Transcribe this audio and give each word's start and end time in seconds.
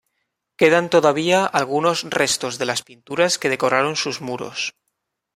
Quedan 0.59 0.85
todavía 0.95 1.45
algunos 1.45 2.05
restos 2.09 2.57
de 2.57 2.65
las 2.65 2.81
pinturas 2.81 3.37
que 3.37 3.49
decoraron 3.49 3.95
sus 3.95 4.19
muros. 4.19 4.73